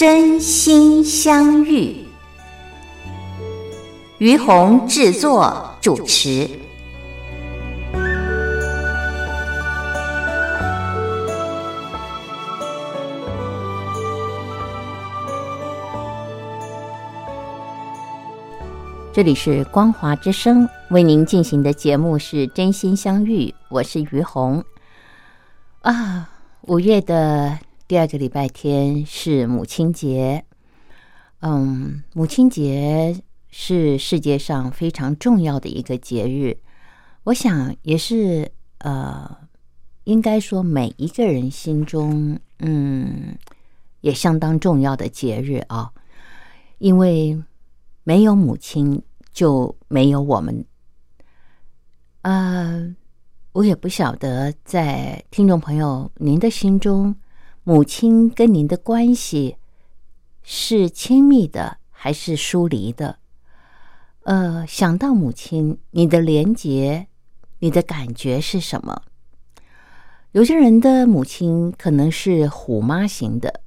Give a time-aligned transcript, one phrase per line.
[0.00, 1.94] 真心相遇，
[4.16, 6.48] 于红制作主持。
[19.12, 24.64] 这里是光华之声为您进行的节目是《真心相遇》，我是于红。
[25.82, 26.30] 啊，
[26.62, 27.58] 五月的。
[27.90, 30.44] 第二个礼拜天是母亲节，
[31.40, 36.56] 嗯，母亲节是世界上非常重要的一个节日，
[37.24, 39.36] 我想也是呃，
[40.04, 43.36] 应该说每一个人心中嗯
[44.02, 45.90] 也相当重要的节日啊，
[46.78, 47.36] 因为
[48.04, 50.64] 没有母亲就没有我们，
[52.22, 52.94] 呃，
[53.50, 57.12] 我也不晓得在听众朋友您的心中。
[57.62, 59.56] 母亲跟您的关系
[60.42, 63.18] 是亲密的还是疏离的？
[64.22, 67.06] 呃，想到母亲，你的连结，
[67.58, 69.02] 你的感觉是什么？
[70.32, 73.60] 有些人的母亲可能是虎妈型的，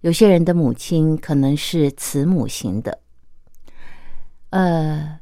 [0.00, 3.00] 有些人的母亲可能是慈母型的。
[4.50, 5.20] 呃，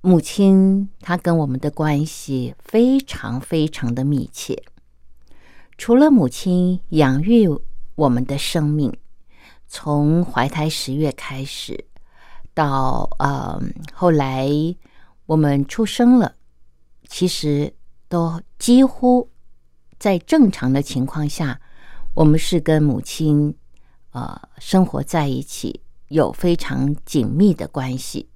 [0.00, 4.62] 母亲她跟我们的关系非常非常的密切。
[5.78, 7.46] 除了母亲养育
[7.96, 8.96] 我们的生命，
[9.68, 11.84] 从怀胎十月开始，
[12.54, 13.60] 到呃
[13.92, 14.48] 后来
[15.26, 16.34] 我们出生了，
[17.08, 17.74] 其实
[18.08, 19.28] 都几乎
[19.98, 21.60] 在正常的情况下，
[22.14, 23.54] 我们是跟母亲
[24.12, 28.30] 呃生活在一起，有非常紧密的关系。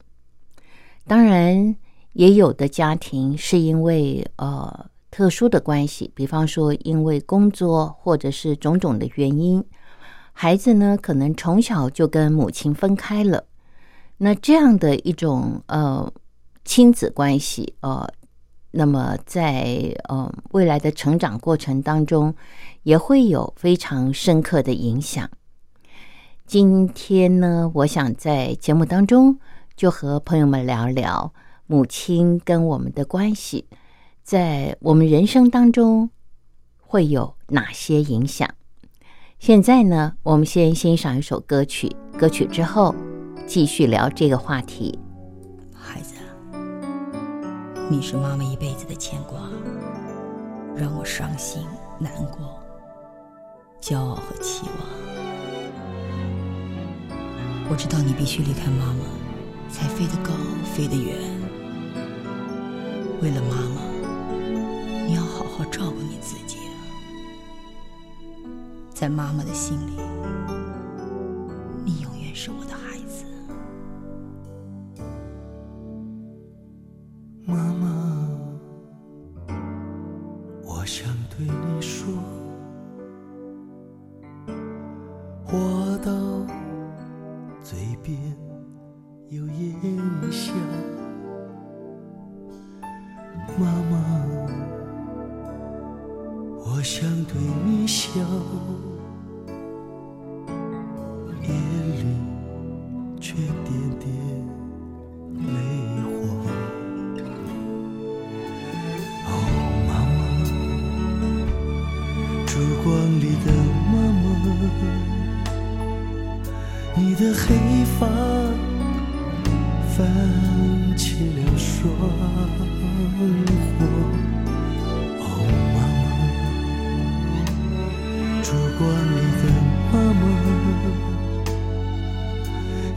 [1.06, 1.74] 当然，
[2.12, 4.89] 也有的家庭是因为呃。
[5.10, 9.64] 特殊的关系，比方说因为工作或者是种种的原因，
[10.32, 13.44] 孩子呢可能从小就跟母亲分开了。
[14.18, 16.12] 那这样的一种呃
[16.64, 18.06] 亲子关系，呃，
[18.70, 22.34] 那么在呃未来的成长过程当中，
[22.82, 25.28] 也会有非常深刻的影响。
[26.46, 29.38] 今天呢，我想在节目当中
[29.74, 31.32] 就和朋友们聊聊
[31.66, 33.66] 母亲跟我们的关系。
[34.30, 36.08] 在我们人生当中
[36.80, 38.48] 会有哪些影响？
[39.40, 42.94] 现在呢，我们先欣赏一首歌曲，歌曲之后
[43.44, 44.96] 继续聊这个话题。
[45.74, 46.14] 孩子，
[47.90, 49.50] 你是妈妈一辈子的牵挂，
[50.76, 51.66] 让我伤心
[51.98, 52.62] 难过，
[53.80, 54.78] 骄傲和期望。
[57.68, 59.04] 我知道你必须离开妈妈，
[59.68, 60.30] 才飞得高，
[60.72, 61.16] 飞得远。
[63.20, 63.90] 为了妈妈。
[65.06, 66.58] 你要好好照顾你自己，
[68.92, 69.92] 在妈妈的心里，
[71.84, 73.24] 你永远是我的孩子。
[77.46, 77.56] 妈，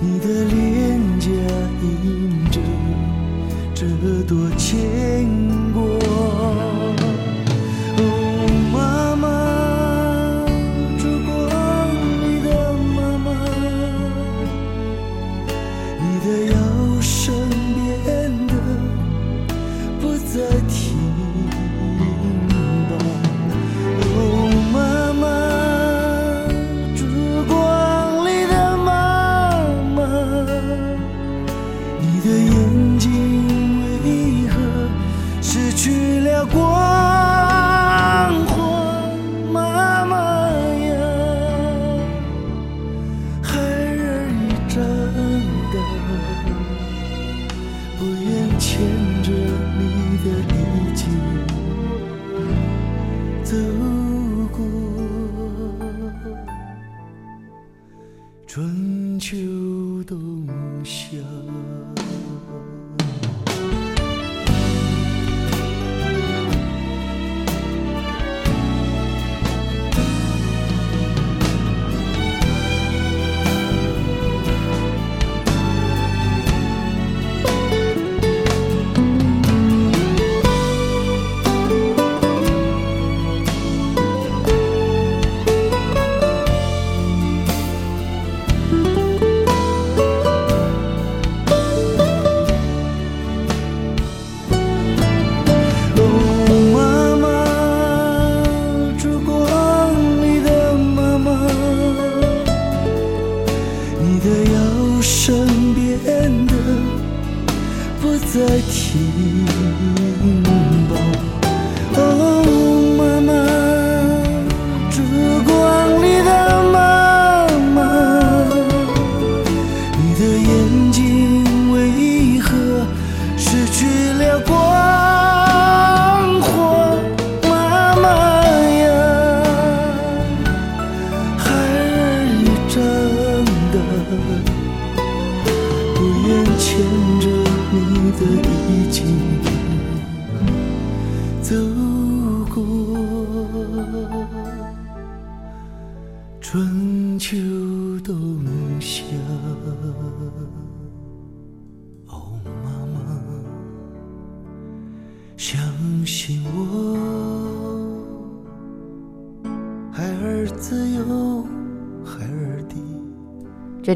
[0.04, 0.53] 你的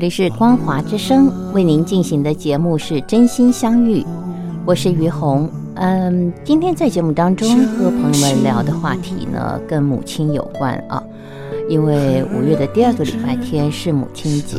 [0.10, 4.06] 是光华之声为您进行的节目是真心相遇，
[4.66, 5.50] 我是于红。
[5.76, 11.04] 嗯，今天在节目当中和朋友们聊的话题呢，跟母亲有关啊，
[11.70, 14.58] 因为五月的第二个礼拜天是母亲节。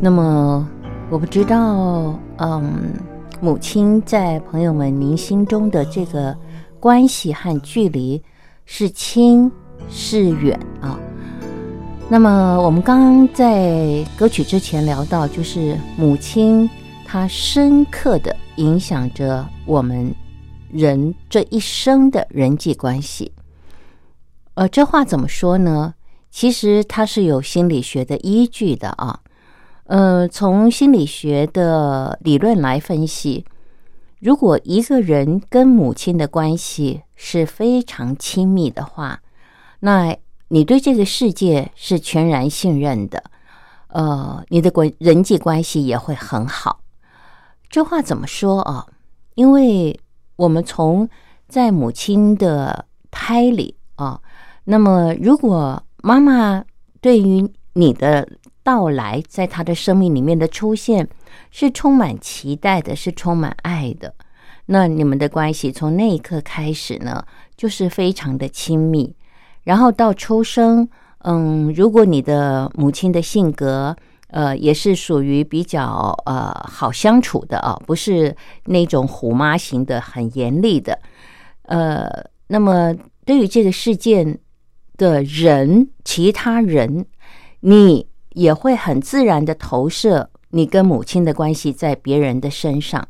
[0.00, 0.68] 那么
[1.10, 2.92] 我不知道，嗯，
[3.40, 6.36] 母亲在朋友们您心中的这个
[6.78, 8.22] 关系和距离
[8.66, 9.50] 是亲
[9.88, 10.98] 是远啊？
[12.10, 16.68] 那么我们刚刚在歌曲之前聊到，就是母亲
[17.04, 20.14] 她深刻的影响着我们
[20.70, 23.32] 人这一生的人际关系。
[24.54, 25.94] 呃，这话怎么说呢？
[26.30, 29.18] 其实它是有心理学的依据的啊。
[29.86, 33.44] 呃，从心理学的理论来分析，
[34.20, 39.20] 如果一个人跟母亲的关系是非常亲密的话，
[39.80, 40.16] 那
[40.54, 43.24] 你对这个世界是全然信任的，
[43.88, 46.78] 呃，你的关人际关系也会很好。
[47.68, 48.86] 这话怎么说啊？
[49.34, 49.98] 因为
[50.36, 51.08] 我们从
[51.48, 54.20] 在母亲的胎里啊，
[54.62, 56.64] 那么如果妈妈
[57.00, 58.28] 对于你的
[58.62, 61.08] 到来，在她的生命里面的出现
[61.50, 64.14] 是充满期待的，是充满爱的，
[64.66, 69.16] 那你们的关系从那一刻开始呢，就是非常的亲密。
[69.64, 73.96] 然后到出生，嗯，如果你的母亲的性格，
[74.28, 80.98] 呃，也是属于比较呃好相处的啊，不是那种虎妈型的，很严厉的，
[81.62, 82.08] 呃，
[82.48, 82.94] 那么
[83.24, 84.38] 对于这个事件
[84.96, 87.06] 的人，其他人，
[87.60, 93.08] 你也会很自然的投射你跟母亲的关系在别人的身上，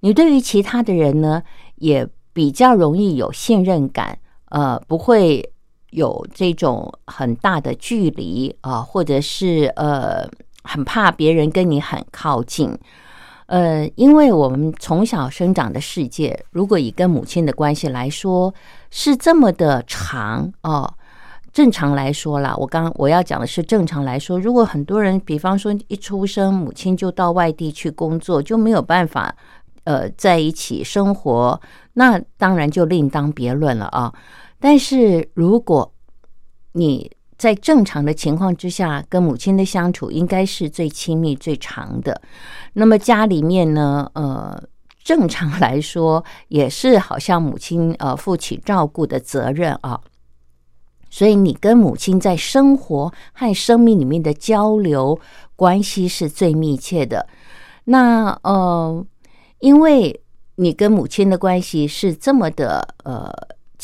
[0.00, 1.42] 你对于其他的人呢，
[1.76, 4.18] 也比较容易有信任感，
[4.50, 5.50] 呃，不会。
[5.94, 10.28] 有这种很大的距离啊，或者是呃，
[10.64, 12.76] 很怕别人跟你很靠近，
[13.46, 18.52] 呃，因为我们从小生长的世界，如果以跟母亲的关系来说
[18.90, 20.92] 是这么的长哦，
[21.52, 29.32] 正常来说啦，我刚我要讲的是正常来说，如果很多人，比方说一出生母亲就到外地去工作，就没有办法
[29.84, 31.60] 呃在一起生活，
[31.92, 34.12] 那当然就另当别论了啊。
[34.64, 35.92] 但是如果
[36.72, 42.18] 你在正常的情况之下跟母亲的相处，应该是最亲密、最长的。
[42.72, 44.58] 那么家里面呢，呃，
[45.02, 50.00] 正常来说也是好像母亲呃负起照顾的责任啊。
[51.10, 55.20] 所以你跟母亲在生活和生命里面的交流
[55.56, 57.26] 关系是最密切的。
[57.84, 59.06] 那呃，
[59.58, 60.22] 因为
[60.54, 63.30] 你跟母亲的关系是这么的呃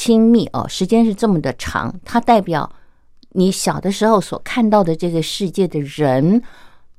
[0.00, 2.72] 亲密哦，时间是这么的长，它代表
[3.32, 6.42] 你小的时候所看到的这个世界的人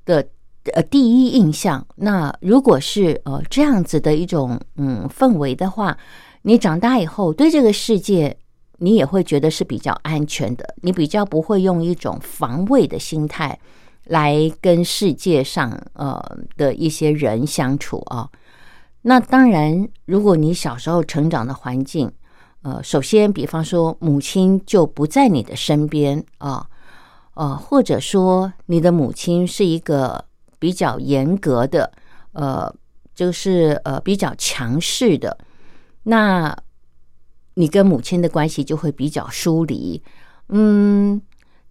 [0.06, 0.28] 的
[0.74, 1.84] 呃第一印象。
[1.96, 5.98] 那如果是呃这样子的一种嗯氛围的话，
[6.44, 8.38] 你长大以后对这个世界。
[8.84, 13.60] 你也会觉得是比较安全的，你比较不会用一种防卫的心态
[14.06, 16.20] 来跟世界上呃
[16.58, 18.28] 的一些人相处啊。
[19.04, 22.12] 那当然，如果你小时候成长的环境，
[22.62, 26.68] 呃，首先，比方说母亲就不在你的身边啊，
[27.34, 30.26] 呃，或者说你的母亲是一个
[30.60, 31.92] 比较严格的，
[32.34, 32.74] 呃，
[33.14, 35.38] 就是呃比较强势的，
[36.04, 36.58] 那。
[37.56, 40.02] 你跟母亲的关系就会比较疏离，
[40.48, 41.22] 嗯，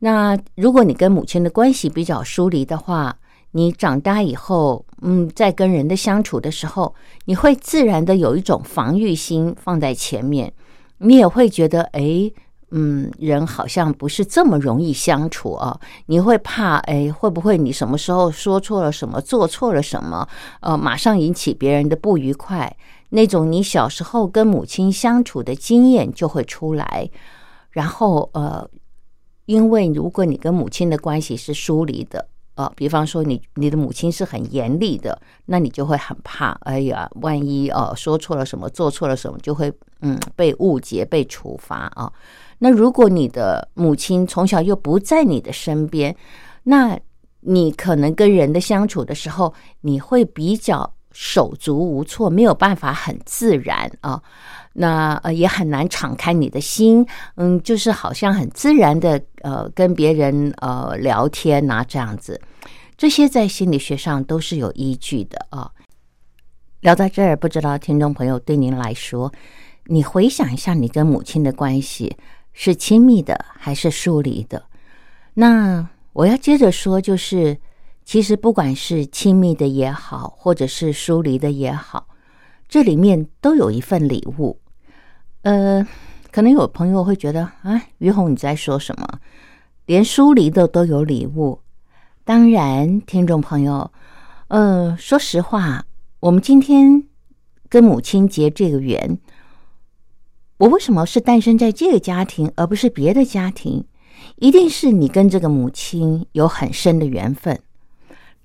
[0.00, 3.16] 那如果你跟母亲的关系比较疏离的话，
[3.52, 6.94] 你长大以后，嗯，在跟人的相处的时候，
[7.24, 10.52] 你会自然的有一种防御心放在前面，
[11.00, 12.30] 你也会觉得，哎，
[12.70, 20.28] 嗯，人好像不是这么容易相处啊，你会怕，哎，会不会你什么时候说错了什么，做错了什么，
[20.60, 22.76] 呃，马上引起别人的不愉快。
[23.08, 27.10] 那种你小时候跟母亲相处的经验就会出来，
[27.70, 28.68] 然后呃，
[29.46, 32.28] 因为如果你跟母亲的关系是疏离的，
[32.60, 42.12] 呃，比方说你你的母亲是很严厉的，那你就会很怕，哎呀，万一哦说错了什么，做错了什么，就会嗯被误解、被处罚啊。
[42.58, 46.14] 那如果你的母亲从小又不在你的身边，
[46.64, 46.98] 那
[47.40, 50.92] 你可能跟人的相处的时候，你会比较。
[51.12, 54.22] 手足无措，没有办法很自然啊，
[54.74, 62.40] 那呃也很难敞开你的心，嗯，就是好像很自然的呃跟别人呃聊天呐这样子，
[63.00, 65.72] 这些在心理学上都是有依据的啊。
[66.80, 69.32] 聊到这儿，不知道听众朋友对您来说，
[69.86, 72.14] 你回想一下，你跟母亲的关系
[72.52, 74.64] 是亲密的还是疏离的？
[75.32, 77.56] 那我要接着说，就是。
[78.04, 82.08] 其实，不管是亲密的也好，或者是疏离的也好，
[82.68, 84.58] 这里面都有一份礼物。
[85.42, 85.86] 呃，
[86.32, 89.20] 可能有朋友会觉得啊，于红你在说什么？
[89.86, 91.60] 连疏离的都有礼物？
[92.24, 93.90] 当然，听众朋友，
[94.48, 95.84] 呃，说实话，
[96.20, 97.04] 我们今天
[97.68, 99.18] 跟母亲结这个缘，
[100.58, 103.84] 我为什么是诞生在这个家庭，而不是别的家庭？
[104.36, 107.58] 一定是你跟这个母亲有很深的缘分。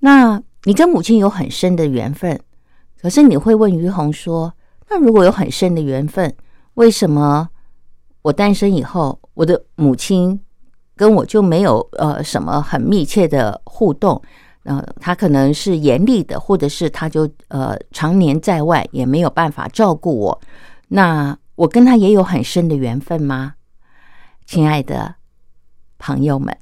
[0.00, 2.40] 那你跟母亲有很深的缘分，
[3.00, 4.52] 可是你会问于红说
[4.88, 6.34] ：“那如果有很深的缘分，
[6.74, 7.48] 为什么
[8.22, 10.40] 我诞生以后，我的母亲
[10.96, 14.20] 跟我就没有呃什么很密切的互动？
[14.64, 20.40] 呃，他可能是严厉的，或者是他就呃常年在外，也没有办法照顾我。
[20.88, 23.54] 那我跟他也有很深的缘分吗？
[24.44, 25.14] 亲爱的
[25.98, 26.56] 朋友们，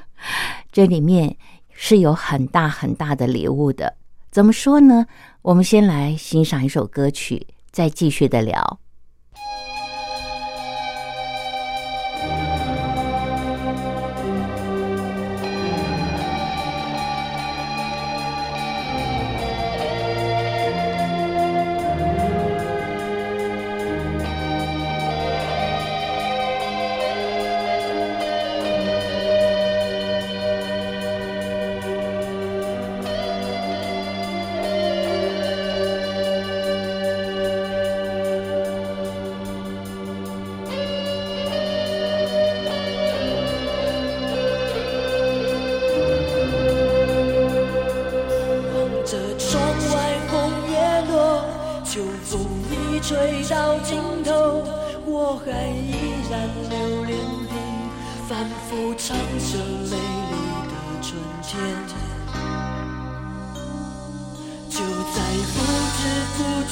[0.72, 1.36] 这里面。”
[1.78, 3.98] 是有很大很大的礼物的，
[4.30, 5.04] 怎么说呢？
[5.42, 8.80] 我们先来欣赏一首歌曲，再继续的聊。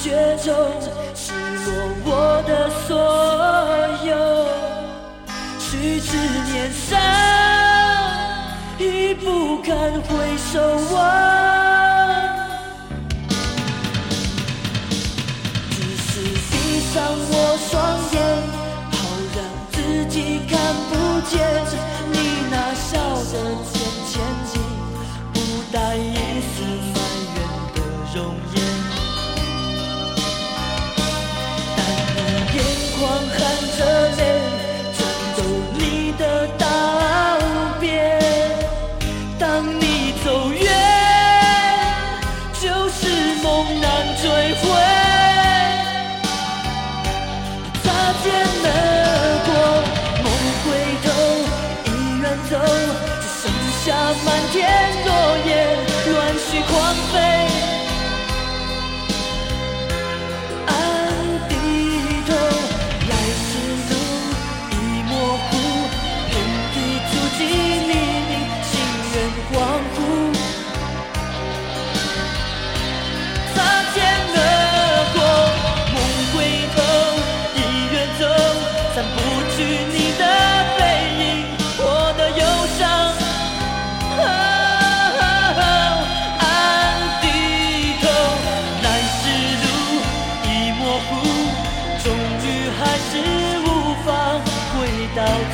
[0.05, 0.53] 雪中
[1.15, 1.67] 失落
[2.05, 2.09] 我
[2.45, 2.93] 的所
[4.05, 4.13] 有，
[5.57, 6.15] 虚掷
[6.51, 6.95] 年少，
[8.77, 10.61] 已不堪回首
[10.93, 10.95] 望。
[15.71, 16.21] 只是
[16.51, 16.53] 闭
[16.93, 16.95] 上
[17.31, 17.33] 我
[17.67, 17.73] 双
[18.13, 18.15] 眼，
[18.91, 18.95] 好
[19.33, 19.37] 让
[19.71, 20.15] 自己
[20.47, 20.53] 看
[20.87, 20.93] 不
[21.31, 21.33] 见
[22.11, 22.15] 你
[22.51, 22.93] 那笑
[23.33, 23.64] 的。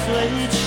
[0.05, 0.60] 最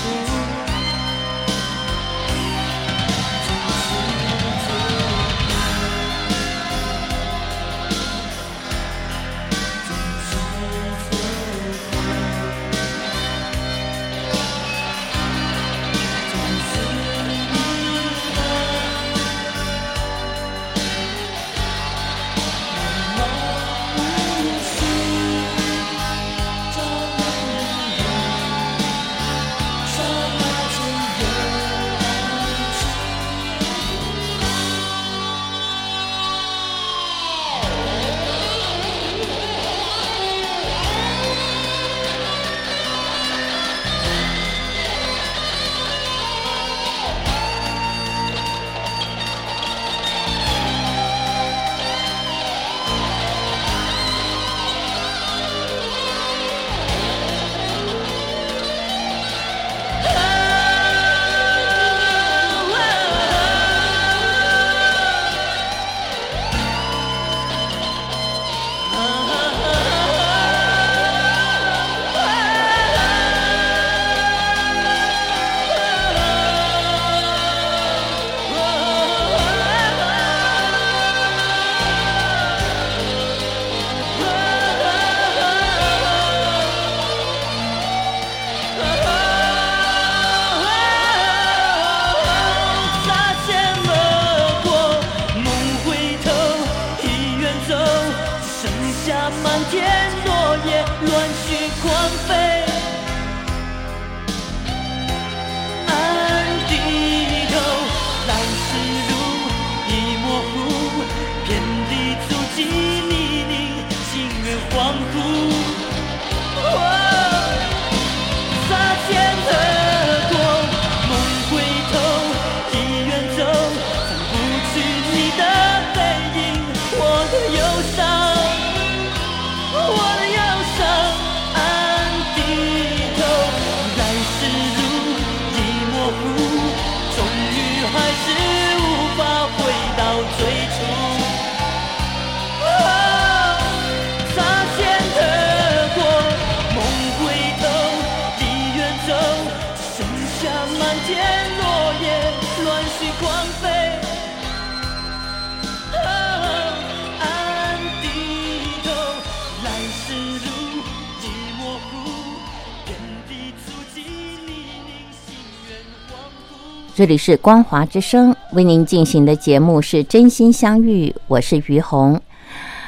[166.95, 172.17] 这里是光华之声为您进行的节目是真心相遇，我是于红。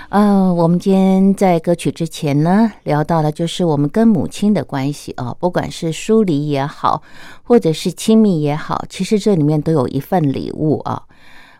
[0.07, 7.03] 呃，我们今天在歌曲之前呢，聊到了就是我们跟母亲的关系啊，不管是疏离也好，
[7.43, 11.03] 或者是亲密也好，其实这里面都有一份礼物啊。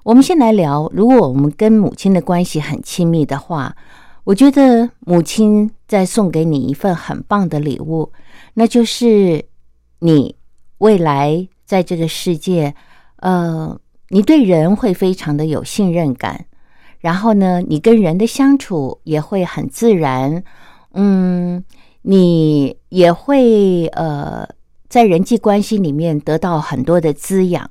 [0.04, 3.76] 我们先来聊，如果我们跟母亲的关系很亲密的话，
[4.24, 8.10] 我觉得母亲在送给你一份很棒的礼物，
[8.54, 9.44] 那就是
[10.00, 10.34] 你
[10.78, 12.74] 未来在这个世界，
[13.18, 13.78] 呃，
[14.10, 16.46] 你对人会非常的有信任感，
[17.00, 20.42] 然后呢，你跟人的相处也会很自然，
[20.94, 21.62] 嗯，
[22.04, 24.48] 你也会呃，
[24.88, 27.70] 在人际关系里面得到很多的滋养。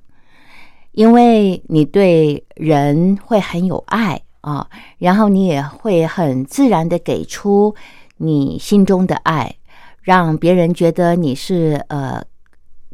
[0.93, 4.67] 因为你对人会很有爱啊，
[4.99, 7.75] 然后你也会很自然的给出
[8.17, 9.57] 你心中的爱，
[10.01, 12.23] 让别人觉得你是呃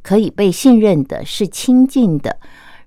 [0.03, 2.37] 可以被信任的，是亲近的，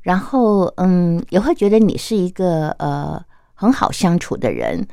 [0.02, 3.22] 然后嗯也会觉得你是一个呃
[3.54, 4.86] 很好相处的人，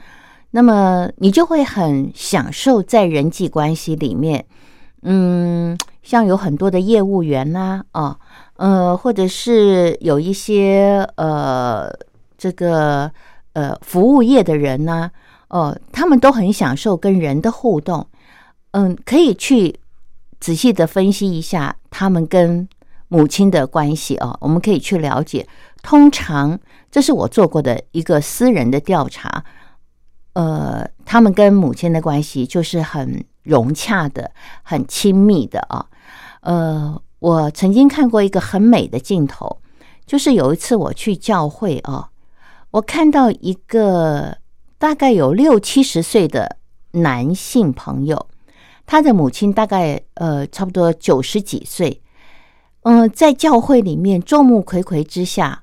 [0.52, 4.44] 那么你就会很享受在人际关系里面，
[5.02, 8.18] 嗯，像有很多的业务员呐、啊，
[8.56, 11.90] 呃，或者是有一些呃，
[12.38, 13.10] 这个
[13.54, 15.10] 呃服务业的人呢、
[15.48, 18.06] 哦、他们都很享受跟人的互动。
[18.70, 19.78] 嗯，可以去
[20.40, 22.66] 仔细的分析一下他们跟
[23.08, 25.46] 母亲的关系哦，我们可以去了解。
[25.82, 26.58] 通常，
[26.90, 29.44] 这是我做过的一个私人的调查，
[30.32, 34.30] 呃，他们跟母亲的关系就是很融洽的、
[34.62, 35.86] 很亲密的啊。
[36.40, 39.60] 呃，我曾经看过一个很美的镜头，
[40.06, 42.08] 就是有一次我去教会啊，
[42.70, 44.38] 我看到一个
[44.78, 46.56] 大概有六七十岁的
[46.92, 48.28] 男性朋友，
[48.86, 52.00] 他的母亲大概呃差不多九十几岁，
[52.82, 55.62] 嗯，在教会里面众目睽睽之下。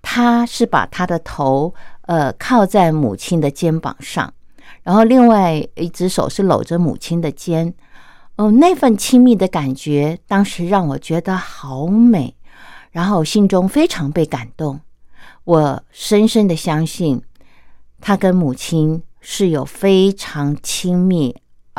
[0.00, 4.32] 他是把他的头呃靠在母亲的肩膀上，
[4.84, 7.74] 然后另外一只手是搂着母亲的肩，
[8.36, 12.32] 哦，那份亲密的感觉，当时让我觉得好美，
[12.92, 14.80] 然后心中非常被感动。
[15.42, 17.20] 我深深的相信，
[18.00, 21.36] 他跟母亲是有非常亲密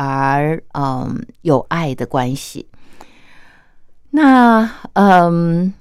[0.08, 2.68] 而嗯有爱的关系。
[4.12, 5.74] 那嗯。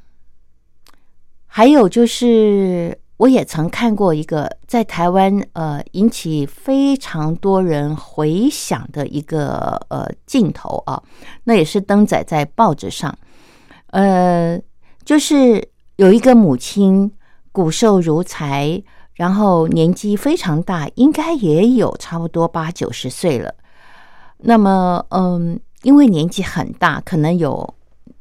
[1.50, 11.02] 还有就是，我也曾看过一个在台湾呃引起非常多人回响的一个呃镜头啊，
[11.42, 13.12] 那也是登载在报纸上。
[13.88, 14.60] 呃，
[15.04, 17.10] 就是有一个母亲
[17.50, 18.80] 骨瘦如柴，
[19.14, 23.52] 然后年纪非常大，应该也有差不多八九十岁了。
[24.38, 27.74] 那么，嗯，因为年纪很大，可能有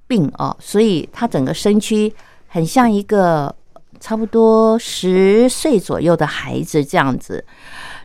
[0.08, 2.14] 病哦，所以他整个身躯。
[2.50, 3.54] 很像一个
[4.00, 7.44] 差不多十岁左右的孩子这样子，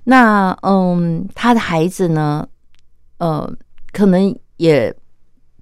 [0.04, 2.46] 那嗯，他的孩子呢，
[3.18, 3.50] 呃，
[3.92, 4.94] 可能也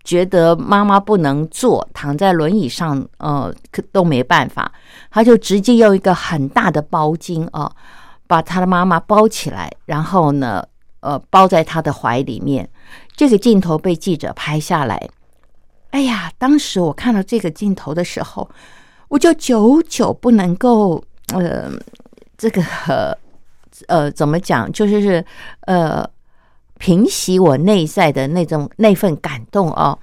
[0.02, 4.72] 觉得妈妈不能坐，躺在轮椅上，呃，可都没办法，
[5.10, 7.70] 他就直接用一个很大的包巾啊，
[8.26, 10.64] 把他的妈妈包起来，然后呢，
[11.00, 12.68] 呃，包在他的怀里面。
[13.16, 15.08] 这个镜头被记者拍下来。
[15.90, 18.48] 哎呀，当时我看到这个镜头的时候，
[19.08, 21.02] 我就久久不能够，
[21.34, 21.70] 呃，
[22.38, 22.62] 这个
[23.88, 25.24] 呃，怎么讲，就是是
[25.62, 26.08] 呃，
[26.78, 29.98] 平息我内在的那种那份感动哦。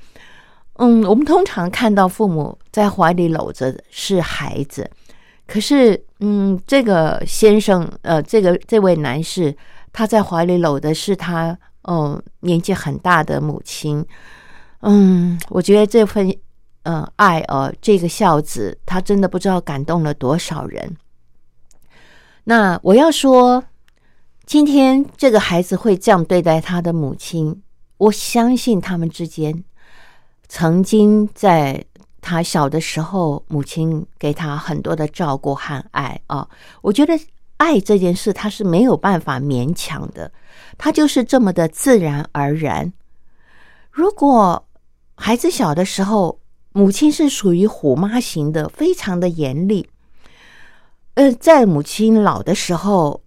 [0.79, 4.87] 嗯，我们通常看到父母在怀里搂着是孩子，
[5.47, 9.55] 可是，嗯，这个先生，呃，这个这位男士，
[9.97, 11.57] 他在怀里搂的是他，
[11.89, 14.05] 嗯，年纪很大的母亲。
[14.81, 16.31] 嗯，我觉得这份
[16.83, 20.95] 呃爱哦，这个孝子他真的不知道感动了多少人。
[22.43, 23.63] 那我要说，
[24.45, 27.63] 今天这个孩子会这样对待他的母亲，
[27.97, 29.63] 我相信他们之间
[30.47, 31.83] 曾经在
[32.21, 36.47] 他小的时候，母亲给他很多的照顾和爱啊。
[36.83, 37.19] 我觉得
[37.57, 40.31] 爱这件事，他是没有办法勉强的，
[40.77, 42.93] 他就是这么的自然而然。
[43.91, 44.67] 如果
[45.15, 46.39] 孩子小的时候，
[46.71, 49.89] 母亲是属于虎妈型的，非常的严厉。
[51.15, 53.23] 呃，在母亲老的时候，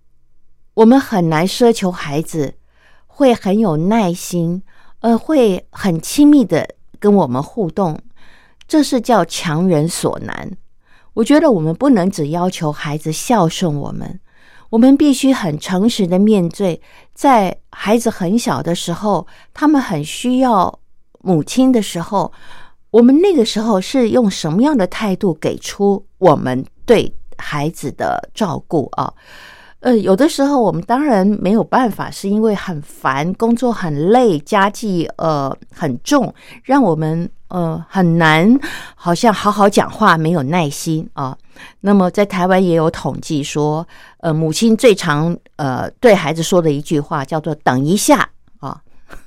[0.75, 2.55] 我们很难奢求孩子
[3.09, 4.63] 会很有耐心，
[5.01, 7.99] 呃，会很亲密的跟我们互动，
[8.69, 10.53] 这是叫强人所难。
[11.15, 14.21] 我觉得我们不能只要求孩子孝顺我们，
[14.71, 16.81] 我们必须很诚实的面对，
[17.15, 20.79] 在孩子很小的时候，他们很需要。
[21.23, 22.33] 母亲的时候，
[22.91, 29.13] 我们那个时候是用什么样的态度给出我们对孩子的照顾啊？
[29.81, 38.59] 呃，有的时候我们当然没有办法，是因为很烦，工作很累，家计呃很重，让我们呃很难，
[38.95, 41.35] 好像好好讲话，没有耐心啊。
[41.81, 43.87] 那么在台湾也有统计说，
[44.19, 48.29] 呃，母亲最常呃对孩子说的一句话叫做“等一下”。
[48.61, 48.79] 啊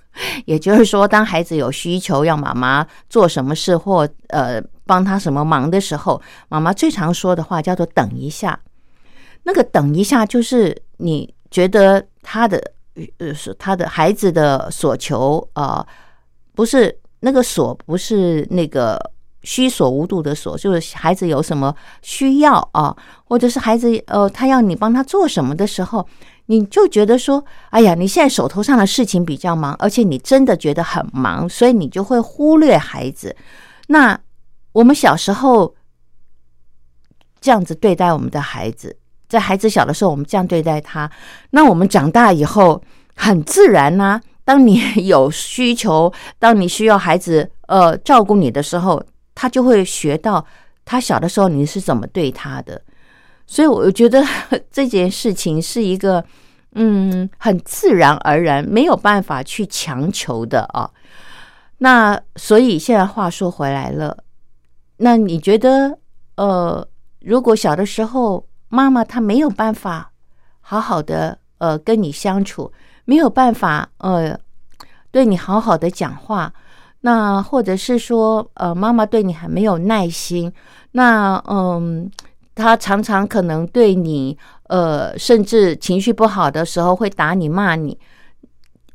[0.45, 8.59] 也就是说，当孩子有需求要妈妈做什么事或呃帮他什么忙的时候，妈妈最常说的话叫做“等一下”。
[9.43, 12.61] 那个“等一下”就是你觉得他的
[13.17, 15.85] 呃是他的孩子的所求啊，
[16.53, 18.99] 不是那个所，不是那个
[19.43, 26.07] 虚所无度的所，就是孩子有什么需要啊，或者是孩子呃他要你帮他做什么的时候。
[26.47, 33.33] 你就觉得说，哎呀，你现在手头上的事情比较忙，而且你真的觉得很忙，所以你就会忽略孩子。
[33.87, 34.19] 那
[34.73, 35.73] 我们小时候
[37.39, 38.93] 这样子对待我们的孩子，
[39.33, 41.09] 在孩子小的时候我们这样对待他，
[41.49, 42.79] 那我们长大以后
[43.15, 44.21] 很自然呢。
[44.45, 50.45] 当你有需求，当你需要孩子呃照顾你的时候，他就会学到
[50.85, 52.79] 他小的时候你是怎么对他的。
[53.47, 54.23] 所以我觉得
[54.69, 56.23] 这件事情是一个，
[56.75, 60.87] 嗯，很自然而然，没有办法去强求的啊。
[61.79, 64.15] 那所以现在话说回来了，
[64.97, 65.97] 那你觉得，
[66.35, 66.87] 呃，
[67.21, 70.11] 如果小的时候妈妈她没有办法
[70.61, 72.71] 好好的呃跟你相处，
[73.05, 74.35] 没有办法呃
[75.11, 76.51] 对你好好的讲话，
[77.01, 80.51] 那或者是说呃妈妈对你还没有耐心，
[80.93, 82.09] 那嗯，
[82.55, 84.35] 她常常可能对你
[84.69, 87.99] 呃甚至情绪不好的时候会打你骂你。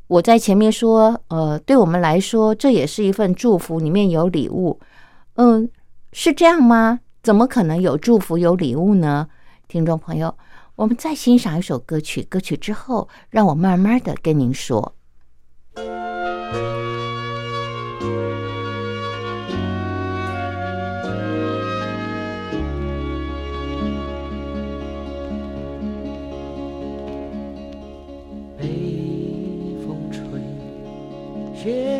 [0.09, 4.81] 我在前面说，呃，对我们来说这也是一份祝福，里面有礼物，
[5.37, 5.71] 嗯。
[6.11, 7.01] 是这样吗？
[7.23, 9.29] 怎么可能有祝福有礼物呢？
[9.69, 10.35] 听众朋友，
[10.77, 14.95] 我们再欣赏一首歌曲，歌曲之后，让我慢慢的跟您说。
[28.57, 28.65] 北
[29.87, 30.23] 风吹，
[31.55, 31.98] 雪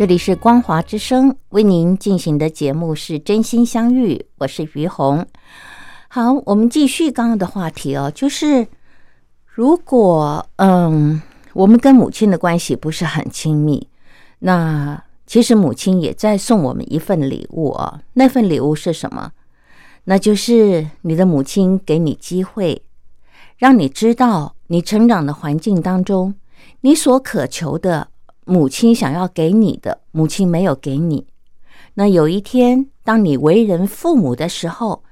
[0.00, 5.26] 这里是光华之声为您进行的节目是真心相遇，我是于红。
[6.08, 8.66] 好，我们继续刚刚的话题哦，就是
[9.44, 11.20] 如果嗯，
[11.52, 13.86] 我们跟母亲的关系不是很亲密，
[14.38, 18.00] 那其实母亲也在送我们一份礼物啊。
[18.14, 19.32] 那份礼物是什么？
[20.04, 22.82] 那就是你的母亲给你机会，
[23.58, 26.34] 让你知道你成长的环境当中，
[26.80, 28.08] 你所渴求的。
[28.50, 31.28] 母亲想要给你的，母亲没有给你。
[31.94, 35.04] 那有一天，当你为人父母的时候，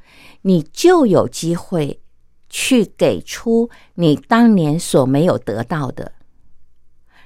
[0.42, 2.00] 你就有机会
[2.48, 6.10] 去给出你当年所没有得到的。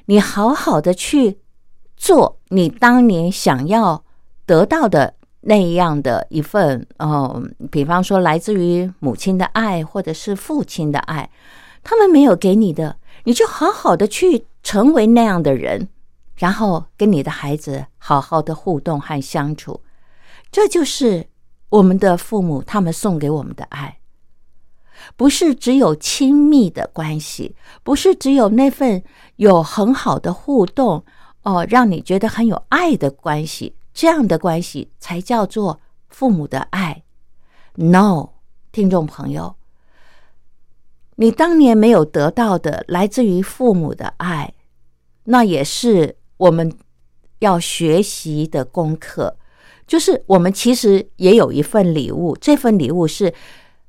[0.04, 1.38] 你好好的去
[1.96, 4.04] 做你当年想要
[4.44, 11.30] 得到的那样的一份，哦，比方说来自于母亲的爱，或者是父亲的爱，
[11.82, 15.88] 他们没有给你的，你就好好的去成为那样的人。
[16.42, 19.80] 然后跟你的孩子好好的互动和相处，
[20.50, 21.28] 这就是
[21.68, 24.00] 我们的父母他们送给我们的爱，
[25.14, 29.04] 不是只有亲密的关系，不是只有那份
[29.36, 31.04] 有很好的互动
[31.44, 35.78] 哦，让你觉得很有爱的关系，这样的关系才叫做
[36.08, 37.04] 父母的爱。
[37.74, 38.30] No，
[38.72, 39.54] 听众朋友，
[41.14, 44.54] 你当年没有得到的来自于父母的爱，
[45.22, 46.16] 那也是。
[46.42, 46.72] 我们
[47.38, 49.36] 要学习的功课，
[49.86, 52.36] 就是我们其实也有一份礼物。
[52.40, 53.32] 这份礼物是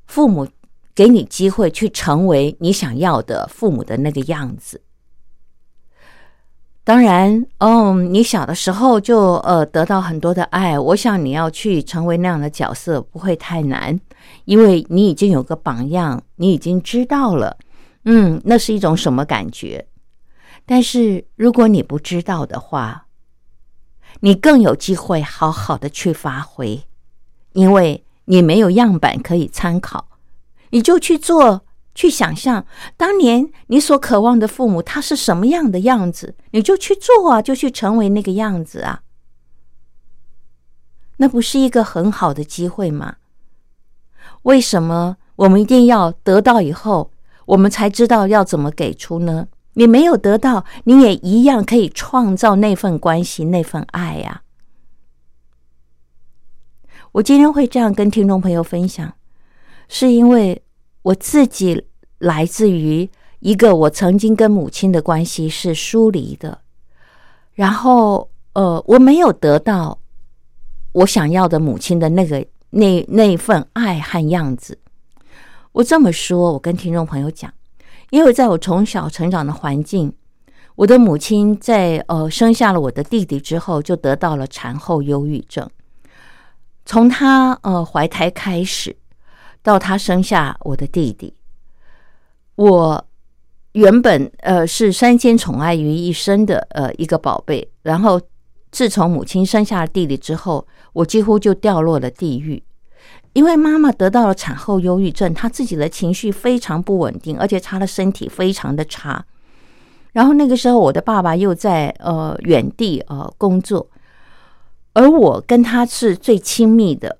[0.06, 0.48] 父母
[0.94, 4.80] 给你机会去成为你想要的父母的那个样子。
[6.84, 14.00] 当然，嗯，你小的时候就呃得到很多的爱，我想你要去成为那样的角色不会太难，
[14.46, 17.58] 因为你已经有个榜样，你已经知道了，
[18.06, 19.84] 嗯，那是一种什么感觉。
[20.66, 23.08] 但是如果你不知道的话，
[24.22, 26.84] 你更有机会好好的去发挥，
[27.54, 30.08] 因为你没有样板可以参考，
[30.70, 39.02] 你就去做，去想象当年你所渴望的父母他是什么样的样子，你就去做啊，就去成为那个样子啊，
[41.18, 43.18] 那不是一个很好的机会吗？
[44.44, 47.12] 为什么我们一定要得到以后，
[47.48, 49.48] 我们才知道要怎么给出呢？
[49.74, 54.42] 你没有得到，你也一样可以创造那份关系、那份爱呀。
[57.14, 59.14] 我今天会这样跟听众朋友分享，
[59.88, 60.64] 是因为
[61.04, 61.86] 我自己
[62.18, 63.10] 来自于
[63.40, 66.62] 一个我曾经跟母亲的关系是疏离的，
[67.54, 70.00] 然后呃，我没有得到
[70.92, 74.80] 我想要的母亲的那个那那份爱和样子。
[75.72, 77.52] 我这么说，我跟听众朋友讲。
[78.14, 80.14] 因为在我从小成长的环境，
[80.76, 85.68] 我的母亲在呃生下了我的弟弟之后，就得到了产后忧郁症。
[86.86, 88.96] 从她呃怀胎开始，
[89.64, 91.34] 到她生下我的弟弟，
[92.54, 93.04] 我
[93.72, 98.22] 原本呃是三千宠爱于一身的呃一个宝贝，然后
[98.70, 102.62] 自从母亲生下了弟弟之后，我几乎就掉落了地狱。
[103.34, 109.26] 因为妈妈得到了产后忧郁症，她自己的情绪非常不稳定，而且她的身体非常的差。
[110.12, 113.90] 然后那个时候，我的爸爸又在呃远地呃工作，
[114.94, 117.18] 而我跟他是最亲密的。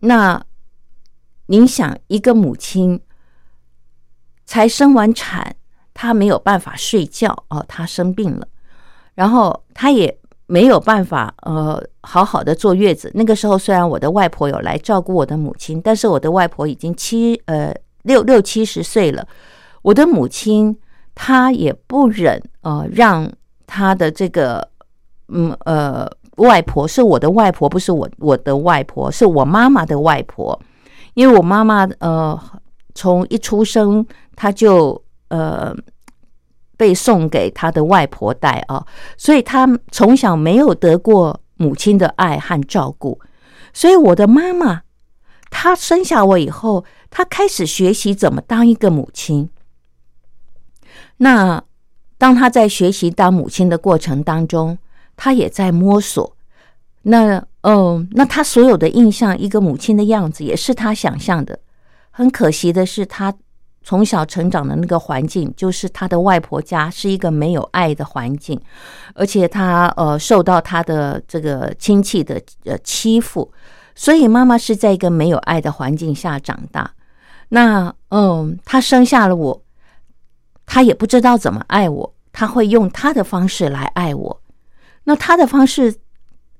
[0.00, 0.40] 那
[1.46, 3.00] 您想，一个母亲
[4.44, 5.56] 才生完产，
[5.92, 8.46] 她没有办法睡觉哦，她生病了，
[9.14, 10.16] 然后她也。
[10.48, 13.10] 没有办法，呃，好好的坐月子。
[13.14, 19.26] 那个时候，虽然我的外婆有来照顾我的母亲，但是我的外婆已经七呃六六七十岁了。
[19.82, 20.76] 我的母亲
[21.16, 23.28] 她也不忍呃让
[23.66, 24.68] 她的这个
[25.28, 30.56] 嗯呃外婆是我的外婆，不是我我的外婆，是我妈妈的外婆。
[31.14, 32.40] 因为我妈妈呃
[32.94, 35.74] 从一出生，她就呃。
[36.76, 43.18] 被送给他的外婆带啊，所以他从小没有得过母亲的爱和照顾，
[43.72, 44.82] 所以我的妈妈，
[45.50, 49.48] 她生下我以后，她开始学习怎么当一个母亲。
[51.16, 51.62] 那
[52.18, 54.76] 当她在学习当母亲的过程当中，
[55.16, 56.36] 她也在摸索。
[57.02, 61.58] 那嗯，那她所有的印象，一个母亲的样子，也是她想象的。
[62.10, 63.32] 很可惜的是，她。
[63.86, 68.60] 从小成长的那个环境，就是他的外婆家是一个没有爱的环境，
[69.14, 73.48] 而且他呃受到他的这个亲戚的呃欺负，
[73.94, 76.90] 所以妈妈是在一个没有爱的环境下长大。
[77.50, 79.62] 那嗯，他生下了我，
[80.66, 84.40] 他也不知道怎么爱我，他会用他的方式来爱我。
[85.04, 85.94] 那他的方式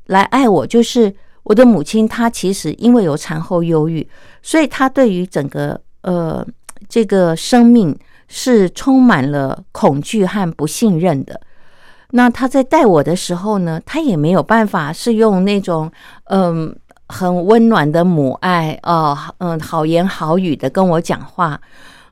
[0.06, 1.12] 来爱我，就是
[1.42, 4.08] 我的母亲，她其实因为有产后忧郁，
[4.42, 6.46] 所以她对于整个呃
[6.88, 7.96] 这个生命
[8.28, 11.40] 是充满了恐惧和不信任的。
[12.10, 15.90] 那他在带我的时候呢，他也没有办法是用那种
[16.26, 16.74] 嗯
[17.08, 21.60] 很温暖的母爱哦，嗯好言好语的跟我讲话。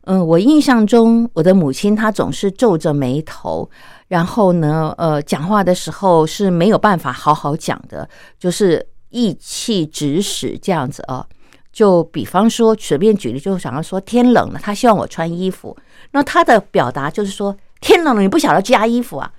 [0.07, 3.69] 嗯，我印象中我的母亲她总是皱着眉头。
[4.09, 8.07] 然后呢，呃，讲话的时候是没有办法好好讲的，
[8.39, 11.27] 就是意气指使这样子啊。
[11.75, 15.77] 就比方说，随便举例，就想要说天冷了，他希望我穿衣服，
[16.13, 19.33] 那他的表达就是说天冷了，你不晓得加衣服啊。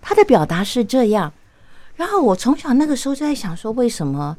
[0.00, 1.30] 他的表达是这样。
[1.96, 4.34] 然后我从小那个时候就在想说，为什么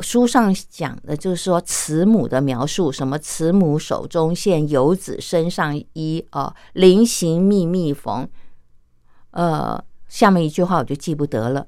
[0.00, 8.28] 书上讲的就是说慈母的描述，什么慈母手中线，游子身上衣啊，临行密密缝。
[9.30, 11.64] 呃，下面一句话我就记不得了。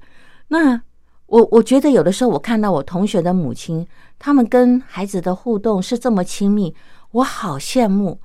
[0.49, 0.83] 那
[1.27, 3.87] 我我觉得有的时候我看到我同学的母亲，
[4.19, 6.75] 他们跟孩子的互动是这么亲密，
[7.13, 8.21] 我好羡慕。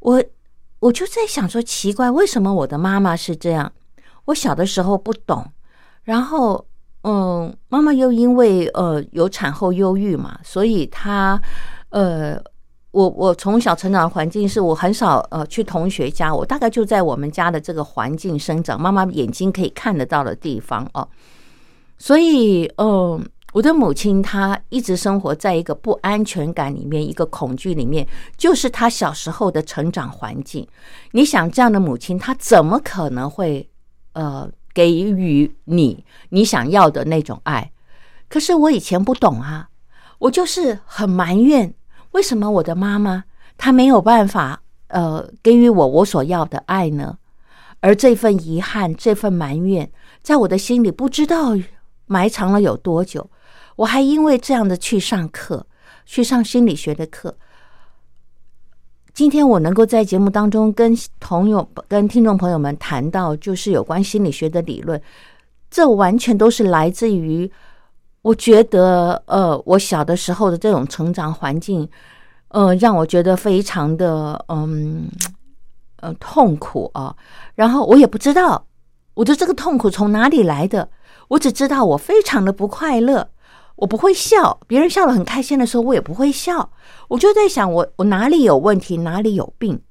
[0.00, 0.22] 我
[0.80, 3.72] 我就在想说，奇怪，为什么我的妈妈是这样？
[4.26, 5.44] 我小的时候不懂，
[6.04, 6.64] 然后
[7.02, 11.40] 嗯，妈妈又因为呃有产后忧郁嘛，所以她
[11.90, 12.42] 呃。
[12.92, 21.08] 我我从小成长的环境是我很少呃去同学家，我大概就在我们家的这个环境生长，妈妈眼睛可以看得到的地方哦。
[22.02, 28.04] 所以，嗯，我的母亲她一直生活在一个不安全感里面，一个恐惧里面，
[28.36, 30.66] 就是她小时候的成长环境。
[31.12, 33.70] 你想，这样的母亲，她怎么可能会
[34.14, 37.70] 呃给予你你想要的那种爱？
[38.28, 39.68] 可是我以前不懂啊，
[40.18, 41.72] 我就是很埋怨。
[42.10, 43.22] 为什么我的妈妈
[43.56, 47.18] 她没有办法呃给予我我所要的爱呢？
[47.78, 49.88] 而这份遗憾、这份埋怨，
[50.20, 51.54] 在我的心里不知道
[52.12, 53.28] 埋藏了有多久。
[53.76, 55.66] 我还因为这样的去上课，
[56.04, 57.34] 去上心理学的课。
[59.14, 65.00] 今天我能够在节目当中跟朋友、跟听众朋友们谈到，就是有关心理学的理论，
[65.70, 67.50] 这完全都是来自于。
[68.22, 71.88] 我觉得，呃，我小的时候的这种成长环境，
[72.48, 75.08] 呃，让我觉得非常的，嗯，
[75.96, 77.14] 呃，痛苦啊。
[77.54, 78.64] 然后我也不知道
[79.14, 80.88] 我的这个痛苦从哪里来的，
[81.32, 83.30] 我只知道我非常的不快乐，
[83.76, 86.70] 我不会笑，别人笑得很开心的时候，我也不会笑。
[87.08, 89.82] 我就在想，我我哪里有问题，哪里有病，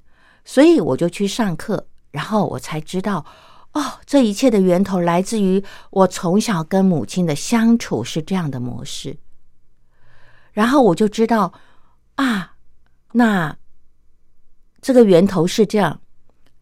[0.44, 3.24] 所以我就去上课，然后我才知道。
[3.72, 9.16] 哦，这一切的源头来自于我从小跟母亲的相处是这样的模式，
[10.52, 11.54] 然后我就知道
[12.16, 12.52] 啊，
[13.12, 13.56] 那
[14.80, 16.00] 这个源头是这样。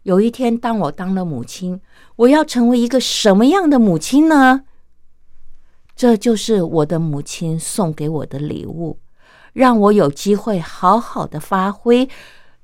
[0.04, 1.80] 有一天，当我当了母亲，
[2.16, 4.62] 我要成为一个什么样的母亲呢？
[6.00, 8.98] 这就是我的母亲送给我的礼物，
[9.52, 12.08] 让我有机会好好的发挥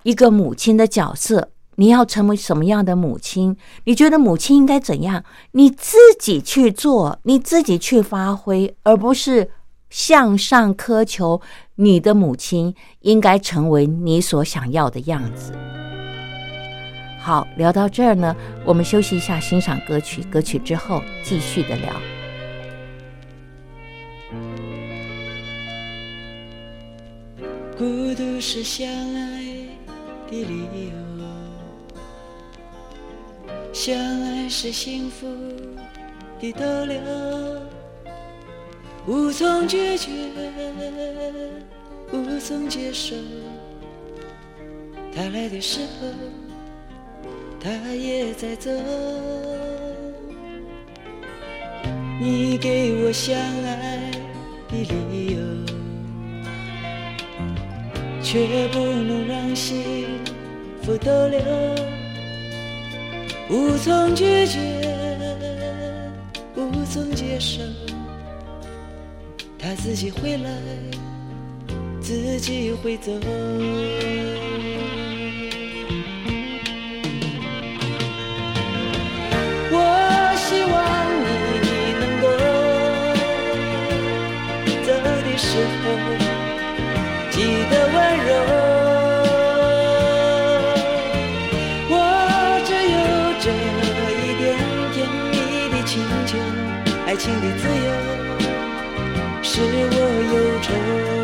[0.04, 1.50] 一个母亲的角色。
[1.74, 3.54] 你要成为什么样的母亲？
[3.84, 5.22] 你觉得母亲应该怎样？
[5.50, 9.50] 你自己去做，你自己去发挥，而不是
[9.90, 11.42] 向上苛求
[11.74, 15.52] 你的母亲应该成为你所想要的样子。
[17.20, 18.34] 好，聊到这儿呢，
[18.64, 20.22] 我们休息一下，欣赏歌曲。
[20.22, 21.92] 歌曲之后继续的聊。
[28.16, 29.44] 都是相爱
[30.30, 30.92] 的理由。
[33.72, 35.26] 相爱是幸福
[36.40, 36.98] 的逗留，
[39.06, 40.10] 无从拒绝，
[42.10, 43.14] 无从接受。
[45.14, 46.08] 他来的时候，
[47.60, 48.70] 他也在走。
[52.18, 54.10] 你给我相爱
[54.68, 55.38] 的理由，
[58.26, 60.04] 却不能让幸
[60.82, 61.38] 福逗留。
[63.48, 64.58] 无从拒绝，
[66.56, 67.62] 无从接受，
[69.56, 70.50] 他自己会来，
[72.00, 73.12] 自己会走。
[97.26, 97.90] 爱情的自由
[99.42, 99.96] 使我
[100.32, 101.15] 忧愁。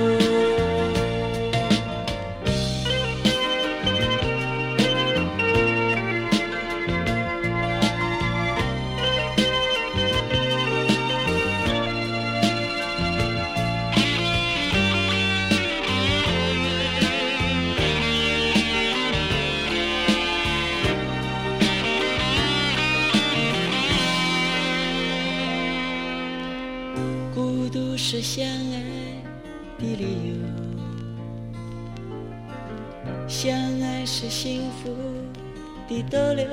[35.88, 36.46] 的逗留，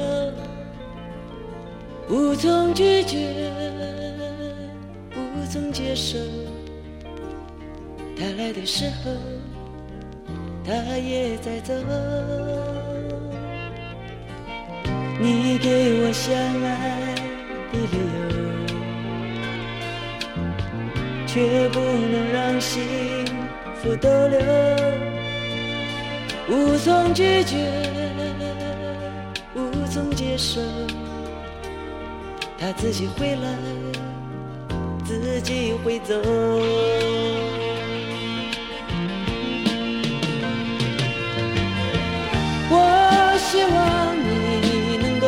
[2.09, 3.51] 无从拒绝，
[5.15, 6.17] 无从接受。
[8.17, 9.11] 他来的时候，
[10.65, 11.73] 他也在走。
[15.21, 17.15] 你给我相爱
[17.71, 17.97] 的理由，
[21.27, 22.81] 却不能让幸
[23.81, 24.39] 福逗留，
[26.49, 27.55] 无从拒绝，
[30.39, 30.61] 从接受。
[32.57, 33.53] 他自己会来，
[35.05, 36.15] 自己会走。
[42.71, 42.73] 我
[43.37, 45.27] 希望你能够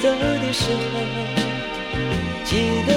[0.00, 0.04] 走
[0.40, 0.74] 的时候
[2.44, 2.50] 记
[2.86, 2.90] 得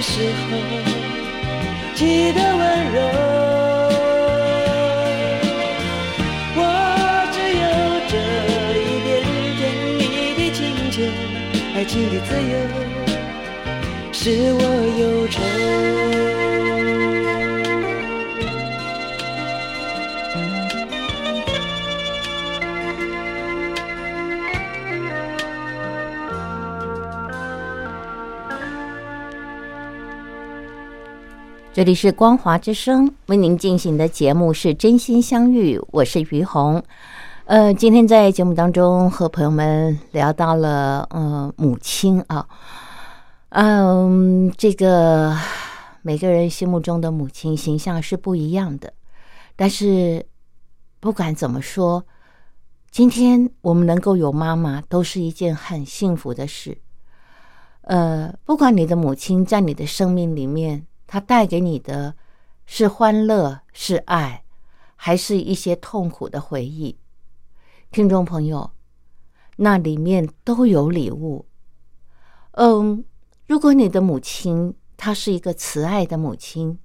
[0.00, 0.56] 时候
[1.94, 2.96] 记得温柔。
[6.56, 6.58] 我
[7.32, 7.64] 只有
[8.08, 8.12] 这
[8.80, 9.08] 一点
[9.58, 9.60] 甜
[9.98, 10.00] 蜜
[10.36, 10.58] 的请
[10.90, 10.96] 求，
[11.74, 12.54] 爱情的自由
[14.12, 14.20] 是
[14.54, 14.60] 我
[14.98, 15.38] 忧愁。
[31.80, 36.84] 这里是光华之声为您进行的节目是真心相遇，我是于红。
[37.46, 42.46] 呃，今天在节目当中和朋友们聊到了呃母亲啊，
[43.48, 45.34] 嗯，这个
[46.02, 48.92] 每个人心目中的母亲形象是不一样的，
[49.56, 50.26] 但是
[51.00, 52.04] 不管怎么说，
[52.90, 56.76] 今天我们能够有妈妈，都是一件很幸福的事。
[57.84, 60.84] 呃，不管你的母亲在你的生命里面。
[61.12, 62.14] 它带给你的
[62.66, 64.44] 是欢乐，是爱，
[64.94, 66.96] 还是一些痛苦的回忆？
[67.90, 68.70] 听众朋友，
[69.56, 71.46] 那里面都有礼物。
[72.52, 73.04] 嗯，
[73.48, 76.78] 如果你的母亲她是一个慈爱的母亲，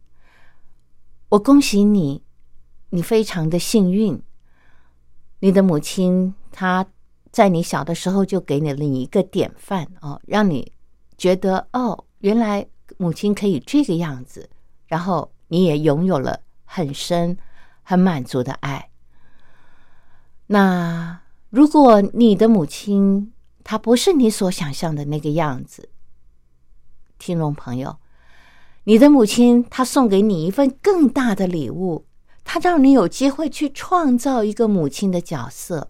[1.29, 2.23] 我恭喜你，
[2.89, 4.19] 你非常的幸运。
[5.37, 6.83] 你的母亲她
[7.31, 10.71] 在你小的时候就给你了一个典范哦，让你
[11.15, 12.67] 觉得哦，原来。
[12.97, 14.49] 母亲可以这个样子，
[14.87, 17.37] 然后你也拥有了很深、
[17.83, 18.89] 很满足的爱。
[20.47, 23.33] 那如果你的母亲
[23.63, 25.89] 她不是你所想象的那个样子，
[27.17, 27.97] 听众朋友，
[28.83, 32.05] 你的母亲她送给你一份更大的礼物，
[32.43, 35.89] 她让你有机会去创造一个母亲的角色，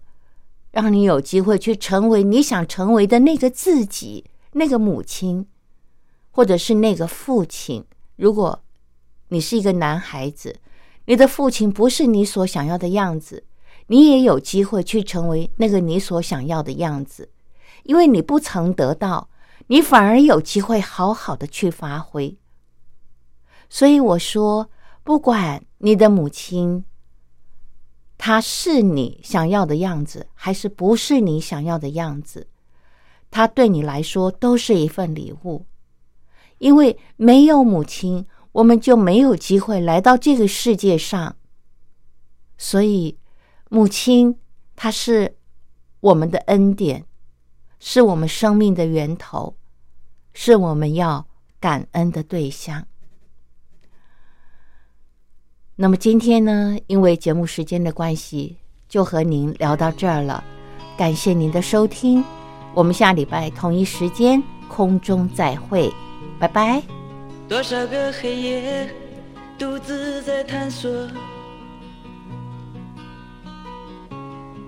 [0.72, 5.48] 让你有机会去成为你想成为的那个自己，那个母亲。
[6.36, 7.86] 或者是那个父亲，
[8.18, 8.62] 如果
[9.30, 10.60] 你是一个男孩子，
[11.06, 13.46] 你的父亲不是你所想要的样子，
[13.88, 17.30] 你也有机会去成为那个你所想要的样子，
[17.84, 19.30] 因为你不曾得到，
[19.68, 22.38] 你反而有机会好好的去发挥。
[23.70, 24.70] 所以我说，
[25.06, 26.84] 不管你的母亲，
[28.18, 32.50] 她是你想要的样子，还是不是你想要的样子，
[33.32, 35.66] 她对你来说都是一份礼物。
[36.58, 41.36] 因为没有母亲，我们就没有机会来到这个世界上。
[42.58, 43.18] 所以，
[43.70, 44.40] 母亲
[44.76, 45.36] 她是
[46.00, 47.06] 我们的恩典，
[47.80, 49.58] 是我们生命的源头，
[50.34, 51.28] 是我们要
[51.60, 52.88] 感恩的对象。
[55.76, 60.42] 那么今天呢，因为节目时间的关系，就和您聊到这儿了。
[60.98, 62.24] 感谢您的收听，
[62.74, 65.92] 我们下礼拜同一时间空中再会。
[66.40, 66.82] 拜拜。
[67.48, 68.90] 多少个黑夜，
[69.58, 70.92] 独自在探索。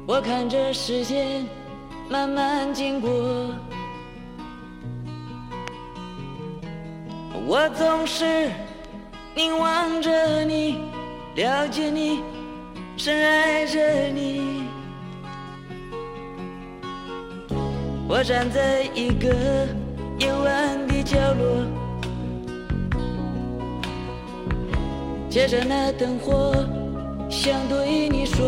[0.06, 1.46] 我看着时间
[2.10, 3.10] 慢慢经过，
[7.46, 8.50] 我总是
[9.36, 10.80] 凝望着你，
[11.36, 12.22] 了解你，
[12.96, 14.64] 深爱着你。
[18.08, 19.68] 我站在一个
[20.20, 21.64] 夜晚的角落，
[25.30, 26.56] 借着那灯火，
[27.30, 28.46] 想对你说，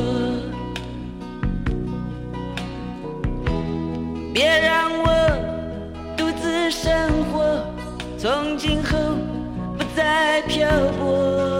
[4.34, 5.08] 别让我
[6.18, 6.92] 独自生
[7.32, 7.64] 活，
[8.18, 8.98] 从今后
[9.78, 10.68] 不再漂
[11.00, 11.60] 泊。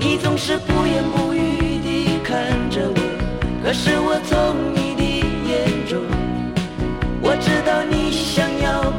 [0.00, 2.96] 你总是不言不语地看着我，
[3.62, 4.94] 可是我从你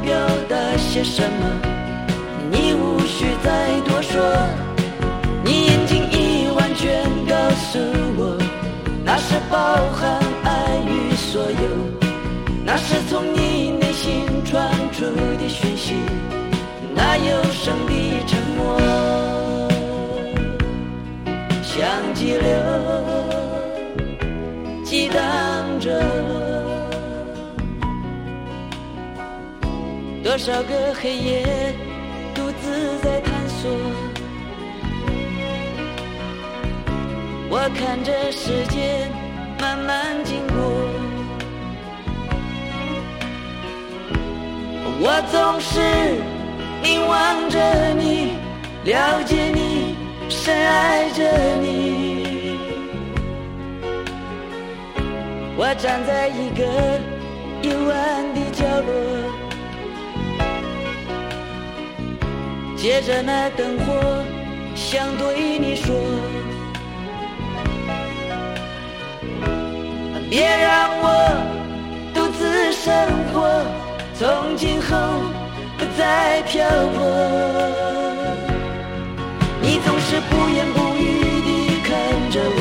[0.03, 0.13] 表
[0.47, 1.49] 达些什么。
[2.51, 4.19] 你无需再多说，
[5.43, 7.79] 你眼睛已完全告诉
[8.17, 8.37] 我，
[9.03, 9.57] 那是包
[9.93, 11.57] 含爱与所有，
[12.65, 15.93] 那是从你内心传出的讯息，
[16.95, 17.91] 那有声的
[18.27, 18.79] 沉默，
[21.63, 21.77] 像
[22.13, 22.49] 激流
[24.83, 25.19] 激荡
[25.79, 26.01] 着，
[30.30, 31.73] 多少个黑夜。
[32.36, 33.71] 独自在探索，
[37.49, 39.09] 我看着时间
[39.59, 40.55] 慢慢经过，
[45.01, 45.82] 我总是
[46.84, 47.57] 凝望着
[47.95, 48.34] 你，
[48.86, 49.95] 了解你，
[50.30, 51.23] 深爱着
[51.59, 52.59] 你。
[55.57, 56.63] 我站在一个
[57.67, 59.09] 幽暗的角落。
[62.82, 64.23] 借着那灯火，
[64.73, 65.93] 想对你说，
[70.30, 71.05] 别让我
[72.13, 72.89] 独自生
[73.34, 73.65] 活，
[74.17, 74.95] 从今后
[75.77, 76.65] 不再漂
[76.95, 77.03] 泊。
[79.61, 81.91] 你总是不言不语地看
[82.32, 82.59] 着我，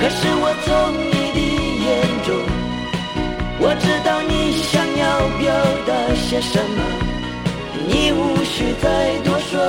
[0.00, 1.38] 可是我从你的
[1.84, 1.86] 眼
[2.26, 2.34] 中，
[3.60, 5.02] 我知道你想要
[5.38, 5.46] 表
[5.86, 7.03] 达些什么。
[7.86, 9.60] 你无需再多说，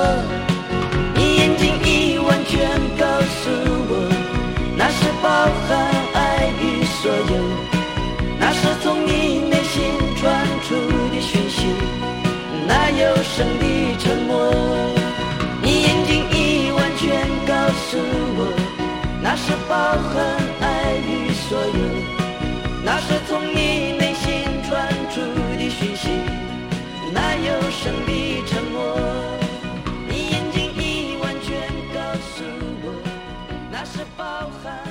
[1.14, 3.50] 你眼睛已完全告诉
[3.88, 3.92] 我，
[4.76, 5.28] 那是包
[5.66, 5.68] 含
[6.14, 7.34] 爱与所有，
[8.38, 9.82] 那是从你内心
[10.16, 10.74] 传出
[11.12, 11.66] 的讯息，
[12.66, 14.52] 那有声的沉默。
[15.62, 17.04] 你眼睛已完全
[17.46, 17.52] 告
[17.88, 17.98] 诉
[18.36, 18.40] 我，
[19.22, 20.14] 那是包含
[27.92, 28.96] 的沉默
[30.08, 32.44] 你眼睛已完全告诉
[32.82, 32.92] 我
[33.70, 34.85] 那是包含